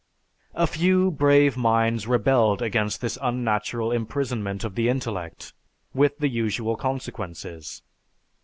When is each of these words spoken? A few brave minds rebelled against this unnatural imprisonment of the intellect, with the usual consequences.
A 0.55 0.65
few 0.65 1.11
brave 1.11 1.55
minds 1.55 2.07
rebelled 2.07 2.59
against 2.59 3.01
this 3.01 3.19
unnatural 3.21 3.91
imprisonment 3.91 4.63
of 4.63 4.73
the 4.73 4.89
intellect, 4.89 5.53
with 5.93 6.17
the 6.17 6.27
usual 6.29 6.75
consequences. 6.75 7.83